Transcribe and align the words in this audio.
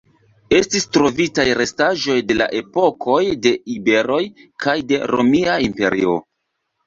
Estis 0.59 0.85
trovitaj 0.95 1.43
restaĵoj 1.59 2.15
de 2.31 2.37
la 2.39 2.47
epokoj 2.61 3.19
de 3.43 3.51
iberoj 3.75 4.19
kaj 4.65 4.75
de 4.93 4.99
Romia 5.15 5.59
Imperio. 5.69 6.17